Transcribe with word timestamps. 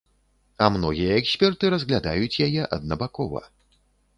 А 0.63 0.69
многія 0.77 1.17
эксперты 1.21 1.71
разглядаюць 1.75 2.39
яе 2.49 2.63
аднабакова. 2.79 3.45